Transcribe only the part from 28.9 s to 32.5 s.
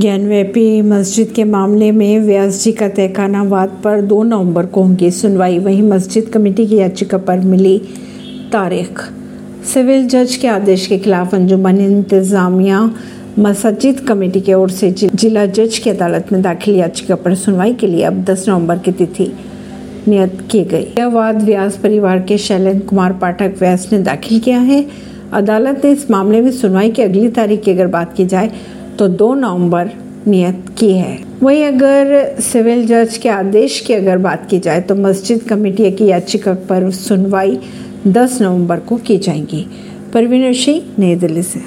तो दो नवंबर नियत की है। वहीं अगर